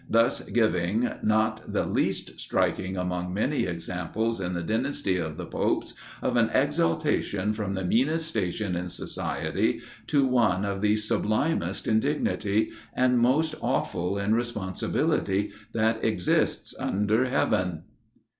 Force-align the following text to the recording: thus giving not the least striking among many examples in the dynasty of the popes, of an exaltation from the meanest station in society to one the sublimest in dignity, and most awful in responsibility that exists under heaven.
thus 0.09 0.41
giving 0.49 1.07
not 1.21 1.61
the 1.71 1.85
least 1.85 2.39
striking 2.39 2.97
among 2.97 3.31
many 3.31 3.67
examples 3.67 4.41
in 4.41 4.53
the 4.53 4.63
dynasty 4.63 5.15
of 5.17 5.37
the 5.37 5.45
popes, 5.45 5.93
of 6.23 6.35
an 6.37 6.49
exaltation 6.55 7.53
from 7.53 7.73
the 7.73 7.83
meanest 7.85 8.27
station 8.27 8.75
in 8.75 8.89
society 8.89 9.79
to 10.07 10.25
one 10.25 10.79
the 10.81 10.95
sublimest 10.95 11.85
in 11.85 11.99
dignity, 11.99 12.71
and 12.95 13.19
most 13.19 13.53
awful 13.61 14.17
in 14.17 14.33
responsibility 14.33 15.51
that 15.71 16.03
exists 16.03 16.73
under 16.79 17.25
heaven. 17.25 17.83